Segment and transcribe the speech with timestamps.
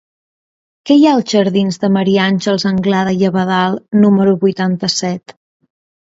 [0.89, 5.37] Què hi ha als jardins de Maria Àngels Anglada i d'Abadal número vuitanta-set?